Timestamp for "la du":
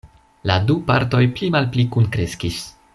0.51-0.77